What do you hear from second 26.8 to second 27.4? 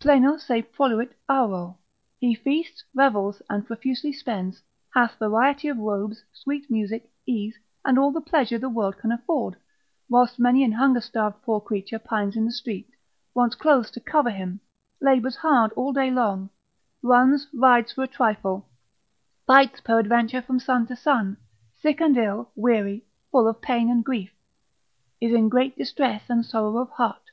heart.